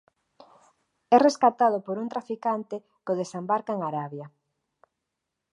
[1.15, 4.27] É rescatado por un traficante que o desembarca en Arabia.